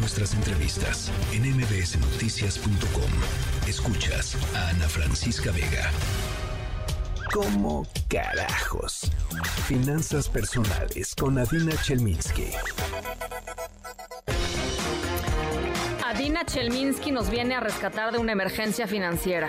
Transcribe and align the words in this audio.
nuestras 0.00 0.34
entrevistas 0.34 1.12
en 1.32 1.42
mbsnoticias.com. 1.56 3.10
Escuchas 3.68 4.36
a 4.56 4.70
Ana 4.70 4.88
Francisca 4.88 5.52
Vega. 5.52 5.90
¿Cómo 7.32 7.86
carajos? 8.08 9.12
Finanzas 9.66 10.28
personales 10.28 11.14
con 11.14 11.38
Adina 11.38 11.74
Chelminsky. 11.82 12.48
Adina 16.04 16.44
Chelminsky 16.44 17.12
nos 17.12 17.30
viene 17.30 17.54
a 17.54 17.60
rescatar 17.60 18.12
de 18.12 18.18
una 18.18 18.32
emergencia 18.32 18.86
financiera. 18.86 19.48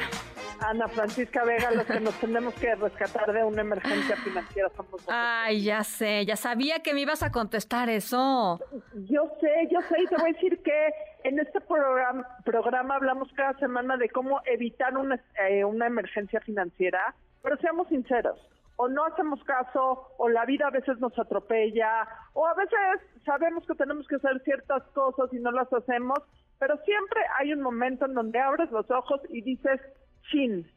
Ana 0.62 0.88
Francisca 0.88 1.44
Vega, 1.44 1.72
los 1.72 1.86
que 1.86 2.00
nos 2.00 2.20
tenemos 2.20 2.54
que 2.56 2.76
rescatar 2.76 3.34
de 3.34 3.44
una 3.44 3.62
emergencia 3.62 4.16
financiera 4.18 4.70
somos 4.76 5.04
Ay, 5.08 5.64
ya 5.64 5.84
sé, 5.84 6.26
ya 6.26 6.36
sabía 6.36 6.80
que 6.80 6.94
me 6.94 7.02
ibas 7.02 7.24
a 7.24 7.32
contestar 7.32 7.90
eso. 7.90 8.60
Yo 8.94 9.24
sé, 9.40 9.68
yo 9.72 9.82
sé, 9.90 10.02
y 10.02 10.08
te 10.08 10.16
voy 10.16 10.30
a 10.30 10.34
decir 10.34 10.62
que 10.62 10.94
en 11.24 11.40
este 11.40 11.62
programa, 11.62 12.28
programa 12.46 12.96
hablamos 12.96 13.30
cada 13.34 13.58
semana 13.60 13.98
de 13.98 14.10
cómo 14.10 14.42
evitar 14.46 14.96
una, 14.98 15.20
eh, 15.50 15.64
una 15.66 15.88
emergencia 15.88 16.40
financiera, 16.42 17.16
pero 17.42 17.58
seamos 17.58 17.88
sinceros, 17.88 18.40
o 18.76 18.88
no 18.88 19.06
hacemos 19.06 19.44
caso, 19.44 20.14
o 20.18 20.30
la 20.30 20.46
vida 20.46 20.68
a 20.68 20.72
veces 20.72 21.00
nos 21.00 21.18
atropella, 21.18 22.08
o 22.34 22.46
a 22.46 22.54
veces 22.54 22.80
sabemos 23.26 23.66
que 23.66 23.76
tenemos 23.76 24.08
que 24.08 24.16
hacer 24.16 24.40
ciertas 24.44 24.84
cosas 24.94 25.34
y 25.34 25.40
no 25.40 25.52
las 25.52 25.72
hacemos, 25.74 26.20
pero 26.60 26.78
siempre 26.86 27.20
hay 27.40 27.54
un 27.54 27.62
momento 27.62 28.06
en 28.06 28.14
donde 28.14 28.40
abres 28.40 28.70
los 28.72 28.90
ojos 28.92 29.22
y 29.30 29.42
dices, 29.42 29.82
chin, 30.30 30.70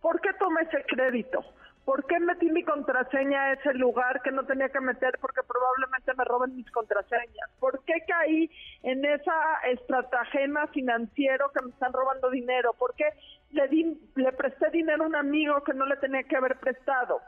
¿por 0.00 0.20
qué 0.20 0.30
tomé 0.38 0.62
ese 0.62 0.84
crédito? 0.86 1.44
¿Por 1.84 2.06
qué 2.06 2.20
metí 2.20 2.48
mi 2.48 2.62
contraseña 2.62 3.42
a 3.42 3.52
ese 3.54 3.74
lugar 3.74 4.22
que 4.22 4.30
no 4.30 4.44
tenía 4.44 4.68
que 4.68 4.80
meter 4.80 5.18
porque 5.20 5.40
probablemente 5.42 6.14
me 6.16 6.24
roben 6.24 6.54
mis 6.54 6.70
contraseñas? 6.70 7.50
¿Por 7.58 7.82
qué 7.84 7.94
caí 8.06 8.48
en 8.84 9.04
esa 9.04 9.34
estratagema 9.68 10.68
financiero 10.68 11.50
que 11.50 11.64
me 11.64 11.70
están 11.72 11.92
robando 11.92 12.30
dinero? 12.30 12.72
¿Por 12.74 12.94
qué 12.94 13.06
le, 13.50 13.66
di, 13.66 14.00
le 14.14 14.32
presté 14.32 14.70
dinero 14.70 15.02
a 15.02 15.06
un 15.08 15.16
amigo 15.16 15.64
que 15.64 15.74
no 15.74 15.84
le 15.86 15.96
tenía 15.96 16.22
que 16.22 16.36
haber 16.36 16.56
prestado? 16.60 17.20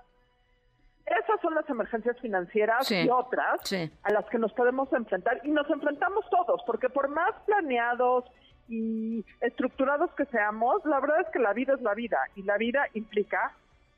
Esas 1.04 1.40
son 1.42 1.54
las 1.54 1.68
emergencias 1.68 2.18
financieras 2.20 2.90
y 2.90 3.08
otras 3.10 3.60
a 4.04 4.12
las 4.12 4.24
que 4.26 4.38
nos 4.38 4.52
podemos 4.52 4.90
enfrentar 4.92 5.40
y 5.42 5.50
nos 5.50 5.68
enfrentamos 5.68 6.24
todos, 6.30 6.62
porque 6.64 6.88
por 6.88 7.08
más 7.08 7.34
planeados 7.44 8.24
y 8.68 9.24
estructurados 9.40 10.10
que 10.12 10.24
seamos, 10.26 10.84
la 10.84 11.00
verdad 11.00 11.20
es 11.20 11.28
que 11.32 11.38
la 11.38 11.52
vida 11.52 11.74
es 11.74 11.82
la 11.82 11.94
vida 11.94 12.18
y 12.34 12.42
la 12.42 12.56
vida 12.56 12.88
implica 12.94 13.52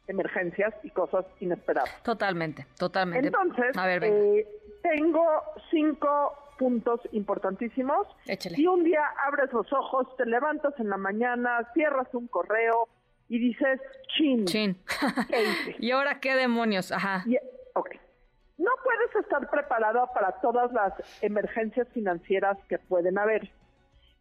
emergencias 0.08 0.75
y 0.83 0.91
cosas 0.91 1.25
inesperadas. 1.41 2.03
Totalmente, 2.03 2.67
totalmente. 2.78 3.27
Entonces, 3.27 3.77
eh, 4.03 4.47
tengo 4.83 5.25
cinco 5.70 6.47
puntos 6.58 7.00
importantísimos. 7.12 8.06
Y 8.56 8.67
un 8.67 8.84
día 8.84 9.03
abres 9.27 9.53
los 9.53 9.70
ojos, 9.73 10.06
te 10.17 10.27
levantas 10.27 10.75
en 10.78 10.89
la 10.89 10.97
mañana, 10.97 11.69
cierras 11.75 12.08
un 12.12 12.28
correo 12.28 12.89
y 13.28 13.39
dices, 13.39 13.80
chin. 14.17 14.45
Chin. 14.45 14.77
¿Y 15.78 15.91
ahora 15.91 16.20
qué 16.20 16.34
demonios? 16.34 16.92
Ajá. 16.92 17.25
No 18.58 18.70
puedes 18.83 19.25
estar 19.25 19.51
preparado 19.51 20.08
para 20.14 20.33
todas 20.41 20.73
las 20.73 20.95
emergencias 21.23 21.86
financieras 21.92 22.56
que 22.69 22.78
pueden 22.78 23.19
haber 23.19 23.51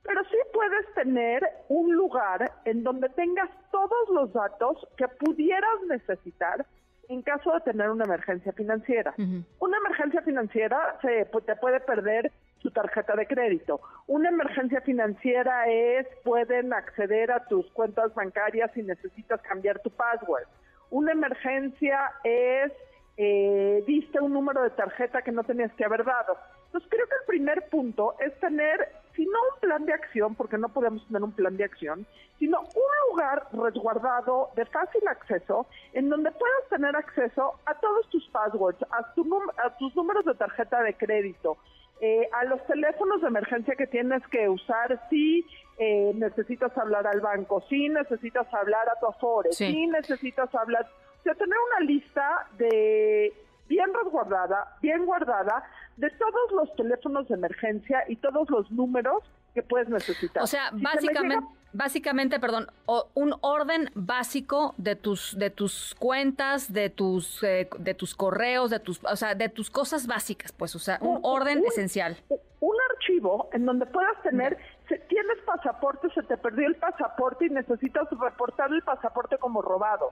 pero 0.06 0.24
sí 0.26 0.38
puedes 0.54 0.94
tener 0.94 1.44
un 1.68 1.94
lugar 1.94 2.52
en 2.66 2.84
donde 2.84 3.10
tengas 3.10 3.50
todos 3.72 4.10
los 4.10 4.32
datos 4.34 4.88
que 4.98 5.08
pudieras 5.08 5.82
necesitar 5.88 6.66
en 7.10 7.22
caso 7.22 7.52
de 7.54 7.62
tener 7.62 7.90
una 7.90 8.06
emergencia 8.06 8.52
financiera. 8.54 9.14
Una 9.60 9.78
emergencia 9.78 10.22
financiera 10.22 10.98
se 11.02 11.26
te 11.26 11.56
puede 11.56 11.80
perder 11.82 12.32
tu 12.60 12.72
tarjeta 12.72 13.16
de 13.16 13.28
crédito. 13.28 13.80
Una 14.08 14.30
emergencia 14.30 14.82
financiera 14.82 15.68
es 15.70 16.08
pueden 16.24 16.74
acceder 16.74 17.32
a 17.32 17.46
tus 17.46 17.70
cuentas 17.72 18.14
bancarias 18.16 18.72
si 18.74 18.82
necesitas 18.82 19.40
cambiar 19.42 19.80
tu 19.80 19.92
password. 19.92 20.48
Una 20.90 21.12
emergencia 21.12 22.12
es 22.24 22.72
eh, 23.18 23.84
diste 23.88 24.20
un 24.20 24.34
número 24.34 24.64
de 24.64 24.72
tarjeta 24.72 25.22
que 25.22 25.32
no 25.32 25.44
tenías 25.44 25.72
que 25.74 25.86
haber 25.86 26.04
dado. 26.04 26.38
Entonces 26.66 26.90
creo 26.90 27.08
que 27.08 27.16
el 27.16 27.26
primer 27.28 27.70
punto 27.70 28.16
es 28.20 28.38
tener, 28.40 28.90
si 29.16 29.26
no 29.26 29.40
un 29.54 29.60
plan 29.60 29.86
de 29.86 29.94
acción, 29.94 30.36
porque 30.36 30.58
no 30.58 30.70
podemos 30.70 31.06
tener 31.08 31.24
un 31.24 31.32
plan 31.32 31.56
de 31.58 31.64
acción, 31.64 32.06
sino 32.40 32.60
un 32.60 33.10
lugar 33.10 33.48
resguardado 33.54 34.50
de 34.56 34.66
fácil 34.66 35.08
acceso 35.08 35.68
en 35.94 36.10
donde 36.10 36.32
puedas 36.32 36.70
tener 36.70 36.96
acceso 36.96 37.54
a 37.66 37.74
todos 37.76 38.10
tus 38.10 38.28
passwords, 38.30 38.82
a, 38.92 38.98
a 38.98 39.78
tus 39.78 39.96
números 39.96 40.26
de 40.26 40.36
tarjeta 40.36 40.82
de 40.84 40.94
crédito, 40.96 41.58
eh, 42.02 42.28
a 42.34 42.44
los 42.46 42.66
teléfonos 42.68 43.22
de 43.22 43.28
emergencia 43.28 43.76
que 43.76 43.88
tienes 43.88 44.26
que 44.28 44.50
usar 44.50 45.00
si 45.10 45.46
eh, 45.78 46.12
necesitas 46.16 46.78
hablar 46.78 47.08
al 47.08 47.22
banco, 47.22 47.64
si 47.70 47.90
necesitas 47.90 48.54
hablar 48.54 48.88
a 48.90 49.00
tu 49.00 49.08
Afore, 49.08 49.54
si 49.54 49.88
necesitas 49.88 50.54
hablar 50.56 50.86
sea, 51.26 51.34
tener 51.34 51.58
una 51.72 51.86
lista 51.86 52.48
de 52.58 53.34
bien 53.68 53.92
resguardada, 53.94 54.78
bien 54.82 55.06
guardada, 55.06 55.64
de 55.98 56.10
todos 56.12 56.52
los 56.52 56.76
teléfonos 56.76 57.28
de 57.28 57.36
emergencia 57.36 58.04
y 58.08 58.18
todos 58.18 58.50
los 58.50 58.70
números 58.72 59.24
que 59.54 59.64
puedes 59.64 59.88
necesitar. 59.88 60.44
O 60.44 60.48
sea, 60.48 60.70
básicamente, 60.74 61.48
básicamente, 61.72 62.40
perdón, 62.40 62.68
un 63.14 63.36
orden 63.42 63.90
básico 63.96 64.76
de 64.78 64.96
tus 64.96 65.38
de 65.38 65.50
tus 65.50 65.96
cuentas, 65.98 66.74
de 66.74 66.90
tus 66.90 67.42
eh, 67.44 67.70
de 67.80 67.94
tus 67.94 68.14
correos, 68.14 68.70
de 68.70 68.80
tus, 68.80 69.02
o 69.04 69.16
sea, 69.16 69.34
de 69.34 69.48
tus 69.48 69.70
cosas 69.70 70.08
básicas, 70.08 70.52
pues, 70.52 70.76
o 70.76 70.80
sea, 70.80 70.98
un, 71.02 71.20
orden 71.24 71.64
esencial. 71.66 72.18
Un 72.60 72.76
archivo 72.92 73.50
en 73.54 73.66
donde 73.66 73.86
puedas 73.86 74.22
tener, 74.24 74.58
si 74.90 74.96
tienes 75.08 75.38
pasaporte, 75.46 76.10
se 76.14 76.24
te 76.24 76.36
perdió 76.38 76.68
el 76.68 76.76
pasaporte 76.76 77.46
y 77.46 77.50
necesitas 77.50 78.08
reportar 78.20 78.72
el 78.74 78.82
pasaporte 78.82 79.38
como 79.38 79.62
robado 79.62 80.12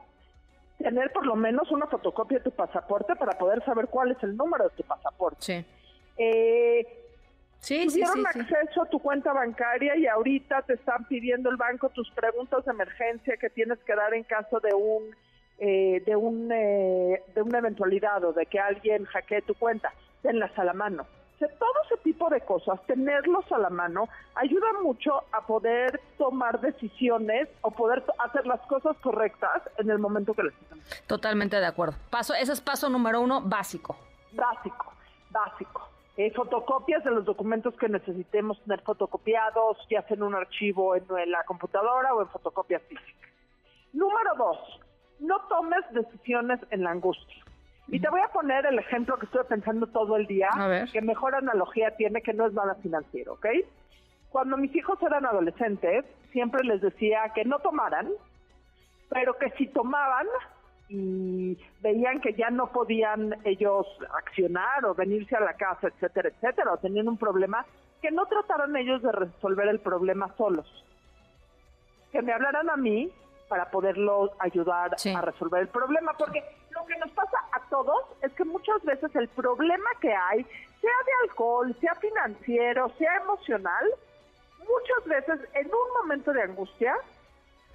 tener 0.78 1.12
por 1.12 1.26
lo 1.26 1.36
menos 1.36 1.72
una 1.72 1.88
fotocopia 1.88 2.40
de 2.40 2.46
tu 2.46 2.52
pasaporte 2.52 3.16
para 3.16 3.38
poder 3.38 3.64
saber 3.66 3.88
cuál 3.88 4.12
es 4.12 4.24
el 4.24 4.36
número 4.36 4.66
de 4.66 4.70
tu 4.72 4.84
pasaporte. 4.84 5.38
Sí. 5.40 5.66
Eh, 6.18 6.86
sí, 7.60 7.88
tuvieron 7.88 8.26
acceso 8.28 8.82
a 8.82 8.90
tu 8.90 9.00
cuenta 9.00 9.34
bancaria 9.34 9.96
y 9.96 10.08
ahorita 10.08 10.62
te 10.64 10.74
están 10.74 11.06
pidiendo 11.06 11.50
el 11.50 11.58
banco 11.58 11.90
tus 11.90 12.10
preguntas 12.12 12.66
de 12.66 12.72
emergencia 12.72 13.38
que 13.38 13.50
tienes 13.50 13.80
que 13.80 13.96
dar 13.96 14.14
en 14.14 14.24
caso 14.24 14.60
de 14.60 14.74
un 14.74 15.16
eh, 15.60 16.02
de 16.06 16.16
un 16.16 16.52
eh, 16.52 17.22
de 17.34 17.42
una 17.42 17.60
eventualidad 17.60 18.24
o 18.24 18.34
de 18.34 18.46
que 18.46 18.60
alguien 18.60 19.06
hackee 19.06 19.42
tu 19.42 19.56
cuenta. 19.56 19.94
Tenlas 20.22 20.58
a 20.58 20.64
la 20.64 20.74
mano 20.74 21.06
todo 21.48 21.74
ese 21.86 21.98
tipo 22.04 22.30
de 22.30 22.42
cosas, 22.42 22.80
tenerlos 22.86 23.50
a 23.52 23.58
la 23.58 23.70
mano, 23.70 24.08
ayuda 24.36 24.68
mucho 24.82 25.24
a 25.32 25.42
poder 25.46 26.00
tomar 26.18 26.60
decisiones 26.62 27.50
o 27.62 27.72
poder 27.72 28.04
hacer 28.20 28.46
las 28.46 28.62
cosas 28.62 28.98
correctas 28.98 29.62
en 29.78 29.90
el 29.90 30.00
momento 30.00 30.34
que 30.34 30.44
necesitamos. 30.44 31.04
Totalmente 31.08 31.60
de 31.60 31.66
acuerdo. 31.66 31.96
Paso, 32.10 32.34
ese 32.34 32.54
es 32.54 32.62
paso 32.62 32.90
número 32.90 33.22
uno, 33.22 33.42
básico. 33.42 33.96
Básico, 34.32 34.94
básico. 35.30 35.94
Eh, 36.16 36.32
fotocopias 36.32 37.04
de 37.04 37.10
los 37.10 37.26
documentos 37.26 37.76
que 37.76 37.90
necesitemos 37.90 38.62
tener 38.62 38.82
fotocopiados, 38.82 39.78
ya 39.90 40.04
sea 40.04 40.16
en 40.16 40.22
un 40.22 40.36
archivo 40.36 40.96
en, 40.96 41.06
la 41.32 41.44
computadora 41.44 42.14
o 42.14 42.22
en 42.22 42.28
fotocopias 42.28 42.84
físicas. 42.84 43.32
Número 43.94 44.36
dos, 44.38 44.58
no 45.20 45.42
tomes 45.48 45.82
decisiones 45.92 46.60
en 46.70 46.84
la 46.84 46.92
angustia. 46.92 47.44
Y 47.88 48.00
te 48.00 48.10
voy 48.10 48.22
a 48.22 48.30
poner 48.30 48.66
el 48.66 48.80
ejemplo 48.80 49.18
que 49.18 49.26
estoy 49.26 49.44
pensando 49.48 49.88
todo 49.88 50.16
el 50.16 50.26
día, 50.26 50.50
que 50.92 51.02
mejor 51.02 51.36
analogía 51.36 51.92
tiene, 51.96 52.22
que 52.22 52.34
no 52.34 52.48
es 52.48 52.54
nada 52.54 52.76
financiero, 52.76 53.34
¿ok? 53.34 53.48
Cuando 54.30 54.58
mis 54.58 54.76
hijos 54.76 55.02
eran 55.04 55.26
adolescentes, 55.26 56.06
siempre 56.32 56.64
les 56.64 56.82
decía 56.82 57.32
que 57.36 57.46
no 57.46 57.60
tomaran, 57.60 58.10
pero 59.10 59.38
que 59.38 59.52
si 59.52 59.68
tomaban 59.68 60.26
y 60.90 61.58
veían 61.82 62.20
que 62.20 62.34
ya 62.34 62.50
no 62.50 62.72
podían 62.72 63.36
ellos 63.44 63.86
accionar 64.18 64.86
o 64.86 64.96
venirse 64.96 65.36
a 65.36 65.42
la 65.42 65.54
casa, 65.54 65.88
etcétera, 65.88 66.30
etcétera, 66.30 66.74
o 66.74 66.78
tenían 66.78 67.08
un 67.08 67.18
problema, 67.18 67.66
que 68.02 68.12
no 68.12 68.26
trataran 68.26 68.76
ellos 68.76 69.02
de 69.02 69.12
resolver 69.12 69.68
el 69.68 69.80
problema 69.80 70.34
solos. 70.36 70.68
Que 72.12 72.22
me 72.22 72.34
hablaran 72.34 72.70
a 72.70 72.78
mí 72.78 73.12
para 73.48 73.70
poderlo 73.70 74.32
ayudar 74.40 74.96
a 75.16 75.22
resolver 75.22 75.62
el 75.62 75.68
problema, 75.68 76.14
porque 76.18 76.44
lo 76.72 76.86
que 76.86 76.98
nos 76.98 77.12
pasa 77.12 77.38
a 77.52 77.60
todos 77.70 78.04
es 78.22 78.32
que 78.34 78.46
muchas 78.46 78.82
veces 78.84 79.16
el 79.16 79.28
problema 79.30 79.90
que 80.02 80.14
hay, 80.14 80.44
sea 80.44 80.92
de 81.06 81.30
alcohol, 81.30 81.76
sea 81.80 81.96
financiero, 81.96 82.92
sea 82.98 83.16
emocional, 83.18 83.86
muchas 84.60 85.06
veces 85.06 85.50
en 85.54 85.68
un 85.68 86.02
momento 86.02 86.34
de 86.34 86.44
angustia 86.44 86.96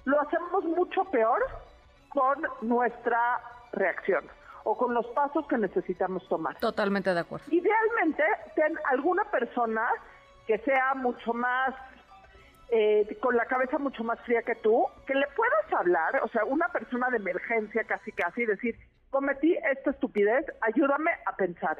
lo 0.05 0.19
hacemos 0.21 0.63
mucho 0.65 1.03
peor 1.05 1.45
con 2.09 2.41
nuestra 2.61 3.41
reacción 3.71 4.25
o 4.63 4.77
con 4.77 4.93
los 4.93 5.05
pasos 5.07 5.47
que 5.47 5.57
necesitamos 5.57 6.27
tomar. 6.27 6.57
Totalmente 6.59 7.13
de 7.13 7.19
acuerdo. 7.19 7.45
Idealmente, 7.49 8.23
ten 8.55 8.77
alguna 8.91 9.23
persona 9.25 9.87
que 10.45 10.57
sea 10.59 10.93
mucho 10.95 11.33
más 11.33 11.75
eh, 12.71 13.17
con 13.19 13.35
la 13.35 13.45
cabeza 13.45 13.77
mucho 13.77 14.03
más 14.03 14.19
fría 14.21 14.41
que 14.43 14.55
tú, 14.55 14.85
que 15.07 15.15
le 15.15 15.25
puedas 15.35 15.73
hablar, 15.73 16.21
o 16.23 16.27
sea, 16.29 16.45
una 16.45 16.67
persona 16.69 17.09
de 17.09 17.17
emergencia 17.17 17.83
casi 17.83 18.11
casi, 18.11 18.45
decir, 18.45 18.75
cometí 19.09 19.55
esta 19.71 19.91
estupidez, 19.91 20.45
ayúdame 20.61 21.11
a 21.25 21.35
pensar. 21.35 21.77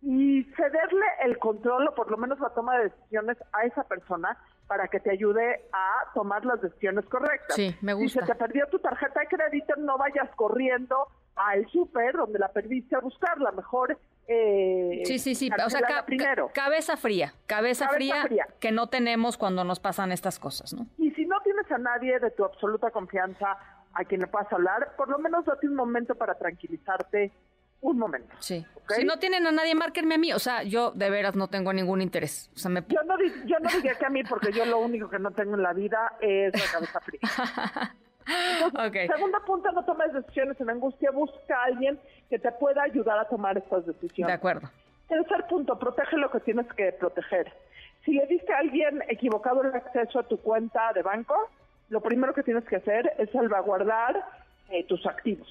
y 0.00 0.44
cederle 0.56 1.06
el 1.24 1.38
control 1.38 1.88
o 1.88 1.94
por 1.94 2.08
lo 2.08 2.16
menos 2.16 2.38
la 2.38 2.50
toma 2.50 2.78
de 2.78 2.84
decisiones 2.84 3.36
a 3.52 3.64
esa 3.64 3.82
persona 3.82 4.38
para 4.68 4.86
que 4.86 5.00
te 5.00 5.10
ayude 5.10 5.64
a 5.72 6.12
tomar 6.14 6.44
las 6.44 6.60
decisiones 6.60 7.04
correctas. 7.06 7.56
Sí, 7.56 7.74
me 7.80 7.94
gusta. 7.94 8.20
Si 8.20 8.26
se 8.26 8.32
te 8.32 8.38
perdió 8.38 8.66
tu 8.68 8.78
tarjeta 8.78 9.20
de 9.20 9.26
crédito, 9.26 9.74
no 9.76 9.98
vayas 9.98 10.30
corriendo 10.36 11.08
al 11.34 11.66
súper 11.70 12.14
donde 12.16 12.38
la 12.38 12.52
perdiste 12.52 12.94
a 12.94 13.00
buscarla. 13.00 13.50
Mejor 13.52 13.98
eh, 14.30 15.02
sí, 15.06 15.18
sí, 15.18 15.34
sí. 15.34 15.50
O 15.64 15.70
sea, 15.70 16.04
primero. 16.04 16.50
cabeza 16.52 16.98
fría, 16.98 17.32
cabeza, 17.46 17.88
fría, 17.88 18.28
que 18.60 18.70
no 18.72 18.88
tenemos 18.88 19.38
cuando 19.38 19.64
nos 19.64 19.80
pasan 19.80 20.12
estas 20.12 20.38
cosas, 20.38 20.74
¿no? 20.74 20.86
Y 20.98 21.10
si 21.12 21.24
no 21.24 21.40
tienes 21.40 21.70
a 21.72 21.78
nadie 21.78 22.18
de 22.20 22.30
tu 22.32 22.44
absoluta 22.44 22.90
confianza 22.90 23.56
a 23.94 24.04
quien 24.04 24.20
le 24.20 24.26
puedas 24.26 24.52
hablar, 24.52 24.94
por 24.96 25.08
lo 25.08 25.18
menos 25.18 25.46
date 25.46 25.66
un 25.66 25.74
momento 25.74 26.14
para 26.14 26.34
tranquilizarte 26.34 27.32
un 27.80 27.98
momento. 27.98 28.34
Sí. 28.40 28.66
Si 28.88 29.04
no 29.04 29.18
tienen 29.18 29.46
a 29.46 29.52
nadie, 29.52 29.74
márquenme 29.74 30.16
a 30.16 30.18
mí. 30.18 30.32
O 30.34 30.38
sea, 30.38 30.62
yo 30.62 30.90
de 30.90 31.08
veras 31.08 31.34
no 31.34 31.48
tengo 31.48 31.72
ningún 31.72 32.02
interés. 32.02 32.50
O 32.54 32.58
sea, 32.58 32.70
me... 32.70 32.82
yo, 32.88 33.02
no, 33.04 33.16
yo 33.46 33.58
no 33.60 33.70
diría 33.70 33.94
que 33.94 34.06
a 34.06 34.10
mí, 34.10 34.24
porque 34.24 34.52
yo 34.52 34.66
lo 34.66 34.78
único 34.78 35.08
que 35.08 35.18
no 35.18 35.30
tengo 35.30 35.54
en 35.54 35.62
la 35.62 35.72
vida 35.72 36.16
es 36.20 36.52
la 36.52 36.72
cabeza 36.72 37.00
fría. 37.00 37.20
Entonces, 38.62 39.10
Segundo 39.10 39.38
punto, 39.46 39.72
no 39.72 39.84
tomes 39.84 40.12
decisiones 40.12 40.60
en 40.60 40.70
angustia. 40.70 41.10
Busca 41.10 41.62
a 41.62 41.64
alguien 41.64 41.98
que 42.28 42.38
te 42.38 42.52
pueda 42.52 42.82
ayudar 42.82 43.18
a 43.18 43.24
tomar 43.24 43.56
estas 43.58 43.86
decisiones. 43.86 44.28
De 44.28 44.36
acuerdo. 44.36 44.68
Tercer 45.08 45.46
punto, 45.48 45.78
protege 45.78 46.16
lo 46.16 46.30
que 46.30 46.40
tienes 46.40 46.66
que 46.74 46.92
proteger. 46.92 47.52
Si 48.04 48.12
le 48.12 48.26
diste 48.26 48.52
a 48.52 48.58
alguien 48.58 49.02
equivocado 49.08 49.62
el 49.62 49.74
acceso 49.74 50.18
a 50.18 50.22
tu 50.22 50.38
cuenta 50.38 50.92
de 50.92 51.02
banco, 51.02 51.34
lo 51.88 52.00
primero 52.00 52.34
que 52.34 52.42
tienes 52.42 52.64
que 52.64 52.76
hacer 52.76 53.12
es 53.18 53.30
salvaguardar 53.30 54.22
eh, 54.70 54.84
tus 54.84 55.04
activos. 55.06 55.48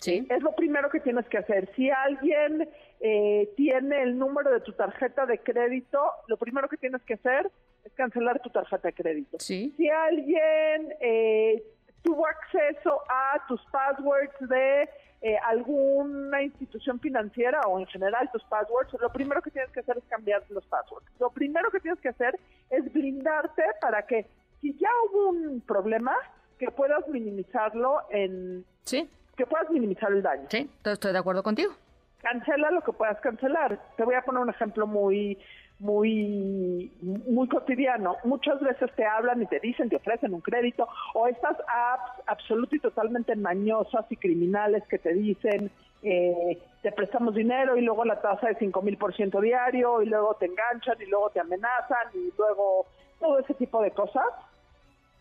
Sí. 0.00 0.26
Es 0.30 0.42
lo 0.42 0.52
primero 0.52 0.88
que 0.88 1.00
tienes 1.00 1.26
que 1.26 1.38
hacer. 1.38 1.68
Si 1.74 1.90
alguien 1.90 2.68
eh, 3.00 3.52
tiene 3.56 4.02
el 4.02 4.18
número 4.18 4.50
de 4.50 4.60
tu 4.60 4.72
tarjeta 4.72 5.26
de 5.26 5.38
crédito, 5.38 6.00
lo 6.26 6.36
primero 6.36 6.68
que 6.68 6.78
tienes 6.78 7.02
que 7.02 7.14
hacer 7.14 7.50
es 7.84 7.92
cancelar 7.92 8.40
tu 8.40 8.50
tarjeta 8.50 8.88
de 8.88 8.94
crédito. 8.94 9.38
Sí. 9.40 9.74
Si 9.76 9.88
alguien 9.90 10.94
eh, 11.00 11.62
tuvo 12.02 12.26
acceso 12.26 13.02
a 13.08 13.44
tus 13.46 13.60
passwords 13.70 14.48
de 14.48 14.88
eh, 15.22 15.36
alguna 15.44 16.42
institución 16.42 17.00
financiera 17.00 17.60
o 17.66 17.78
en 17.78 17.86
general 17.86 18.30
tus 18.32 18.42
passwords, 18.44 18.94
lo 19.00 19.10
primero 19.10 19.42
que 19.42 19.50
tienes 19.50 19.70
que 19.70 19.80
hacer 19.80 19.98
es 19.98 20.04
cambiar 20.04 20.42
los 20.48 20.64
passwords. 20.66 21.06
Lo 21.18 21.30
primero 21.30 21.70
que 21.70 21.80
tienes 21.80 22.00
que 22.00 22.08
hacer 22.08 22.38
es 22.70 22.92
blindarte 22.92 23.62
para 23.80 24.06
que 24.06 24.26
si 24.60 24.76
ya 24.78 24.90
hubo 25.06 25.28
un 25.28 25.60
problema, 25.60 26.14
que 26.58 26.70
puedas 26.70 27.06
minimizarlo 27.08 28.00
en... 28.10 28.64
Sí 28.84 29.08
que 29.40 29.46
puedas 29.46 29.70
minimizar 29.70 30.12
el 30.12 30.20
daño. 30.20 30.44
Sí, 30.50 30.68
estoy 30.84 31.12
de 31.12 31.18
acuerdo 31.18 31.42
contigo. 31.42 31.72
Cancela 32.20 32.70
lo 32.70 32.82
que 32.82 32.92
puedas 32.92 33.18
cancelar. 33.22 33.80
Te 33.96 34.04
voy 34.04 34.14
a 34.14 34.20
poner 34.20 34.42
un 34.42 34.50
ejemplo 34.50 34.86
muy 34.86 35.38
muy 35.80 36.92
muy 37.02 37.48
cotidiano. 37.48 38.16
Muchas 38.24 38.60
veces 38.60 38.90
te 38.94 39.04
hablan 39.04 39.42
y 39.42 39.46
te 39.46 39.60
dicen, 39.60 39.88
te 39.88 39.96
ofrecen 39.96 40.32
un 40.34 40.40
crédito 40.40 40.88
o 41.14 41.26
estas 41.26 41.56
apps 41.66 42.22
absolutamente 42.26 42.76
y 42.76 42.80
totalmente 42.80 43.36
mañosas 43.36 44.04
y 44.10 44.16
criminales 44.16 44.86
que 44.88 44.98
te 44.98 45.12
dicen 45.14 45.70
eh, 46.02 46.58
te 46.82 46.92
prestamos 46.92 47.34
dinero 47.34 47.76
y 47.76 47.82
luego 47.82 48.04
la 48.04 48.20
tasa 48.20 48.50
es 48.50 48.58
5 48.58 48.80
mil 48.82 48.96
por 48.96 49.14
ciento 49.14 49.40
diario 49.40 50.00
y 50.02 50.06
luego 50.06 50.34
te 50.34 50.46
enganchan 50.46 50.96
y 51.00 51.06
luego 51.06 51.30
te 51.30 51.40
amenazan 51.40 52.08
y 52.14 52.32
luego 52.38 52.86
todo 53.18 53.38
ese 53.38 53.52
tipo 53.54 53.82
de 53.82 53.90
cosas 53.90 54.24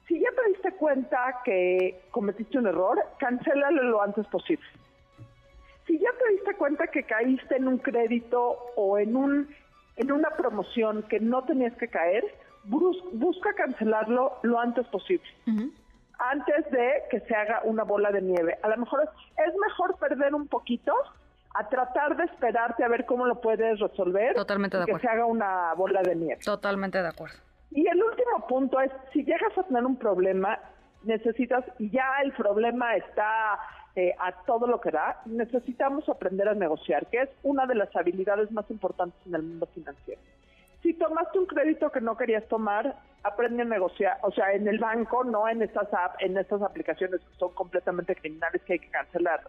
si 0.09 0.19
ya 0.19 0.29
te 0.31 0.50
diste 0.50 0.71
cuenta 0.73 1.41
que 1.45 2.01
cometiste 2.09 2.57
un 2.57 2.65
error, 2.65 2.97
cancélalo 3.19 3.83
lo 3.83 4.01
antes 4.01 4.25
posible. 4.25 4.65
Si 5.85 6.00
ya 6.00 6.09
te 6.19 6.33
diste 6.33 6.56
cuenta 6.56 6.88
que 6.88 7.03
caíste 7.03 7.57
en 7.57 7.67
un 7.67 7.77
crédito 7.77 8.57
o 8.75 8.97
en 8.97 9.15
un 9.15 9.56
en 10.00 10.12
una 10.13 10.30
promoción 10.31 11.04
que 11.04 11.19
no 11.19 11.44
tenías 11.44 11.75
que 11.75 11.90
caer, 11.90 12.24
busca 12.63 13.54
cancelarlo 13.54 14.38
lo 14.44 14.60
antes 14.60 14.88
posible. 14.88 15.28
Antes 16.18 16.72
de 16.72 17.04
que 17.12 17.19
se 17.22 17.36
haga 17.36 17.62
una 17.66 17.84
bola 17.84 18.12
de 18.12 18.22
nieve. 18.22 18.57
A 18.63 18.69
lo 18.69 18.78
mejor 18.78 19.01
es, 19.04 19.54
mejor 19.68 19.98
perder 20.00 20.34
un 20.34 20.48
poquito 20.48 20.94
a 21.54 21.68
tratar 21.68 22.16
de 22.16 22.24
esperarte 22.25 22.84
a 22.84 22.88
ver 22.88 23.06
cómo 23.06 23.25
lo 23.25 23.42
puedes 23.42 23.80
resolver. 23.80 24.36
Totalmente 24.36 24.78
de 24.78 24.84
acuerdo. 24.84 25.00
Que 25.00 25.07
se 25.07 25.13
haga 25.13 25.25
una 25.25 25.74
bola 25.74 26.02
de 26.02 26.16
nieve. 26.16 26.42
Totalmente 26.44 27.02
de 27.02 27.07
acuerdo. 27.07 27.38
Y 27.72 27.86
el 27.88 28.02
último 28.02 28.48
punto 28.48 28.80
es, 28.80 28.92
si 29.12 29.24
llegas 29.24 29.57
a 29.57 29.63
tener 29.63 29.86
un 29.86 29.98
problema, 29.98 30.60
necesitas, 31.04 31.66
y 31.78 31.90
ya 31.90 32.06
el 32.24 32.31
problema 32.34 32.95
está 32.95 33.60
eh, 33.95 34.13
a 34.19 34.31
todo 34.45 34.68
lo 34.68 34.80
que 34.80 34.91
da, 34.91 35.21
necesitamos 35.25 36.07
aprender 36.09 36.47
a 36.47 36.53
negociar, 36.53 37.07
que 37.07 37.21
es 37.21 37.30
una 37.44 37.65
de 37.65 37.75
las 37.75 37.94
habilidades 37.95 38.51
más 38.51 38.69
importantes 38.69 39.19
en 39.25 39.36
el 39.36 39.44
mundo 39.44 39.68
financiero. 39.74 40.21
Si 40.81 40.94
tomaste 40.94 41.39
un 41.39 41.45
crédito 41.45 41.91
que 41.91 42.00
no 42.00 42.15
querías 42.15 42.47
tomar, 42.47 42.95
aprende 43.24 43.63
a 43.63 43.65
negociar, 43.65 44.18
o 44.21 44.31
sea, 44.31 44.53
en 44.53 44.68
el 44.68 44.80
banco, 44.80 45.24
no 45.24 45.47
en 45.50 45.62
estas 45.62 45.94
app, 45.94 46.15
en 46.19 46.38
estas 46.38 46.62
aplicaciones 46.62 47.19
que 47.19 47.38
son 47.38 47.53
completamente 47.53 48.15
criminales 48.15 48.62
que 48.63 48.74
hay 48.74 48.80
que 48.80 48.89
cancelar. 48.89 49.41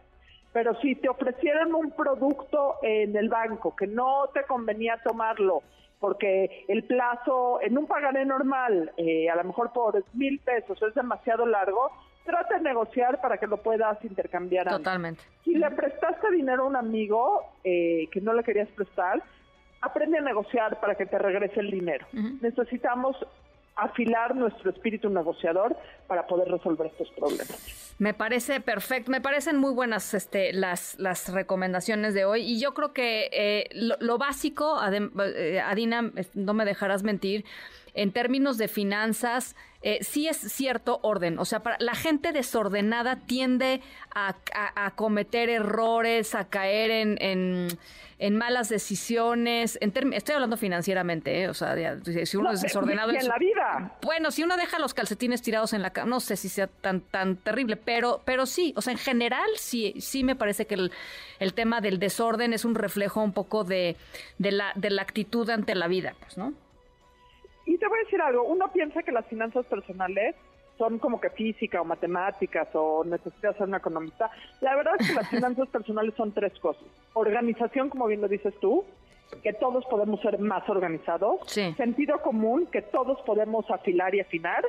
Pero 0.52 0.74
si 0.80 0.96
te 0.96 1.08
ofrecieron 1.08 1.74
un 1.74 1.92
producto 1.92 2.76
en 2.82 3.16
el 3.16 3.28
banco 3.28 3.76
que 3.76 3.86
no 3.86 4.28
te 4.34 4.42
convenía 4.44 5.00
tomarlo, 5.04 5.62
porque 6.00 6.64
el 6.66 6.82
plazo 6.84 7.60
en 7.60 7.78
un 7.78 7.86
pagaré 7.86 8.24
normal, 8.24 8.90
eh, 8.96 9.30
a 9.30 9.36
lo 9.36 9.44
mejor 9.44 9.72
por 9.72 10.02
mil 10.14 10.40
pesos, 10.40 10.82
es 10.82 10.94
demasiado 10.94 11.46
largo, 11.46 11.92
trata 12.24 12.56
de 12.56 12.62
negociar 12.62 13.20
para 13.20 13.38
que 13.38 13.46
lo 13.46 13.58
puedas 13.58 14.02
intercambiar. 14.04 14.68
Totalmente. 14.68 15.22
Si 15.44 15.54
le 15.54 15.70
prestaste 15.70 16.30
dinero 16.30 16.64
a 16.64 16.66
un 16.66 16.76
amigo 16.76 17.54
eh, 17.64 18.08
que 18.10 18.20
no 18.20 18.32
le 18.32 18.42
querías 18.42 18.68
prestar, 18.70 19.22
aprende 19.80 20.18
a 20.18 20.22
negociar 20.22 20.80
para 20.80 20.94
que 20.94 21.06
te 21.06 21.18
regrese 21.18 21.60
el 21.60 21.70
dinero. 21.70 22.06
Necesitamos 22.40 23.16
afilar 23.76 24.36
nuestro 24.36 24.70
espíritu 24.70 25.08
negociador 25.08 25.76
para 26.06 26.26
poder 26.26 26.48
resolver 26.48 26.88
estos 26.88 27.10
problemas. 27.12 27.94
Me 27.98 28.14
parece 28.14 28.60
perfecto, 28.60 29.10
me 29.10 29.20
parecen 29.20 29.56
muy 29.56 29.72
buenas 29.72 30.12
este, 30.14 30.52
las, 30.52 30.98
las 30.98 31.32
recomendaciones 31.32 32.14
de 32.14 32.24
hoy 32.24 32.42
y 32.42 32.60
yo 32.60 32.74
creo 32.74 32.92
que 32.92 33.30
eh, 33.32 33.68
lo, 33.72 34.18
básico, 34.18 34.78
eh, 34.82 35.60
Adina, 35.60 36.12
no 36.34 36.54
me 36.54 36.64
dejarás 36.64 37.02
mentir, 37.02 37.44
en 37.94 38.12
términos 38.12 38.58
de 38.58 38.68
finanzas, 38.68 39.56
eh, 39.82 39.98
sí 40.02 40.28
es 40.28 40.36
cierto 40.36 41.00
orden. 41.02 41.38
O 41.38 41.44
sea, 41.44 41.60
para, 41.60 41.76
la 41.80 41.94
gente 41.94 42.32
desordenada 42.32 43.16
tiende 43.16 43.80
a, 44.14 44.34
cometer 44.94 45.48
errores, 45.48 46.34
a 46.34 46.44
caer 46.48 46.90
en, 46.90 47.68
en, 48.18 48.36
malas 48.36 48.68
decisiones. 48.68 49.78
En 49.80 49.92
estoy 50.12 50.34
hablando 50.34 50.58
financieramente, 50.58 51.42
¿eh? 51.42 51.48
o 51.48 51.54
sea, 51.54 51.74
si 52.24 52.36
uno 52.36 52.52
es 52.52 52.60
desordenado. 52.60 53.10
en 53.10 53.26
la 53.26 53.38
vida. 53.38 53.98
Bueno, 54.02 54.30
si 54.30 54.42
uno 54.42 54.58
deja 54.58 54.78
los 54.78 54.92
calcetines 54.92 55.40
tirados 55.40 55.72
en 55.72 55.80
la 55.80 55.90
cama, 55.90 56.10
no 56.10 56.20
sé 56.20 56.36
si 56.36 56.50
sea 56.50 56.66
tan, 56.66 57.00
tan 57.00 57.36
terrible, 57.36 57.76
pero, 57.76 58.20
pero 58.26 58.44
sí, 58.44 58.74
o 58.76 58.82
sea, 58.82 58.92
en 58.92 58.98
general 58.98 59.48
sí, 59.56 59.94
sí 59.98 60.24
me 60.24 60.36
parece 60.36 60.66
que 60.66 60.74
el, 60.74 60.92
el 61.38 61.54
tema 61.54 61.80
del 61.80 61.98
desorden 61.98 62.52
es 62.52 62.66
un 62.66 62.74
reflejo 62.74 63.22
un 63.22 63.32
poco 63.32 63.64
de, 63.64 63.96
de, 64.36 64.52
la, 64.52 64.72
de 64.74 64.90
la 64.90 65.02
actitud 65.02 65.48
ante 65.48 65.74
la 65.74 65.88
vida, 65.88 66.14
pues, 66.20 66.36
¿no? 66.36 66.52
Y 67.70 67.78
te 67.78 67.86
voy 67.86 68.00
a 68.00 68.02
decir 68.02 68.20
algo, 68.20 68.42
uno 68.42 68.66
piensa 68.72 69.00
que 69.04 69.12
las 69.12 69.24
finanzas 69.26 69.64
personales 69.66 70.34
son 70.76 70.98
como 70.98 71.20
que 71.20 71.30
física 71.30 71.80
o 71.80 71.84
matemáticas 71.84 72.66
o 72.74 73.04
necesitas 73.04 73.56
ser 73.56 73.68
un 73.68 73.76
economista. 73.76 74.28
La 74.60 74.74
verdad 74.74 74.94
es 74.98 75.06
que 75.06 75.14
las 75.14 75.30
finanzas 75.30 75.68
personales 75.68 76.12
son 76.16 76.32
tres 76.32 76.52
cosas. 76.58 76.82
Organización, 77.12 77.88
como 77.88 78.08
bien 78.08 78.22
lo 78.22 78.26
dices 78.26 78.52
tú, 78.60 78.84
que 79.44 79.52
todos 79.52 79.84
podemos 79.86 80.20
ser 80.20 80.40
más 80.40 80.68
organizados. 80.68 81.48
Sentido 81.48 82.20
común, 82.22 82.66
que 82.72 82.82
todos 82.82 83.22
podemos 83.22 83.70
afilar 83.70 84.16
y 84.16 84.20
afinar. 84.20 84.64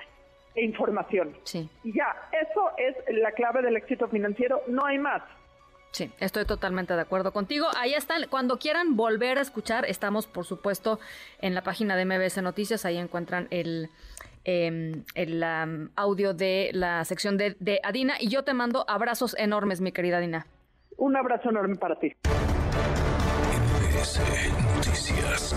E 0.54 0.64
información. 0.64 1.34
Sí. 1.44 1.68
Y 1.84 1.94
ya, 1.94 2.14
eso 2.34 2.72
es 2.78 3.16
la 3.16 3.32
clave 3.32 3.62
del 3.62 3.78
éxito 3.78 4.10
financiero, 4.10 4.62
no 4.68 4.86
hay 4.86 5.00
más. 5.00 5.24
Sí, 5.92 6.10
estoy 6.20 6.46
totalmente 6.46 6.96
de 6.96 7.02
acuerdo 7.02 7.34
contigo. 7.34 7.68
Ahí 7.78 7.94
están. 7.94 8.28
Cuando 8.30 8.58
quieran 8.58 8.96
volver 8.96 9.38
a 9.38 9.42
escuchar, 9.42 9.86
estamos, 9.86 10.26
por 10.26 10.46
supuesto, 10.46 11.00
en 11.40 11.54
la 11.54 11.64
página 11.64 11.98
de 11.98 12.06
MBS 12.06 12.42
Noticias. 12.42 12.86
Ahí 12.86 12.98
encuentran 12.98 13.48
el, 13.52 13.90
em, 14.46 15.04
el 15.16 15.44
audio 15.96 16.34
de 16.34 16.72
la 16.74 17.04
sección 17.04 17.38
de, 17.38 17.58
de 17.60 17.82
Adina. 17.84 18.16
Y 18.20 18.30
yo 18.30 18.44
te 18.44 18.54
mando 18.54 18.86
abrazos 18.88 19.36
enormes, 19.38 19.82
mi 19.82 19.92
querida 19.92 20.18
Adina. 20.18 20.48
Un 20.96 21.18
abrazo 21.18 21.50
enorme 21.50 21.76
para 21.76 22.00
ti. 22.00 22.16
MBS 23.92 24.22
Noticias. 24.76 25.56